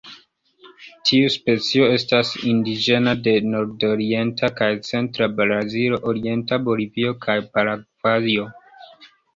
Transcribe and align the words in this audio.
Tiu 1.09 1.27
specio 1.33 1.89
estas 1.97 2.31
indiĝena 2.53 3.15
de 3.27 3.35
nordorienta 3.51 4.51
kaj 4.63 4.71
centra 4.91 5.31
Brazilo, 5.43 6.03
orienta 6.15 6.61
Bolivio 6.67 7.17
kaj 7.29 7.39
Paragvajo. 7.57 8.53